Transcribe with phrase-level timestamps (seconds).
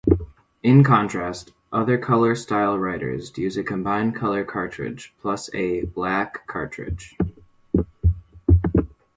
[0.63, 7.15] In contrast, other Color StyleWriters used a combined color cartridge plus a black cartridge.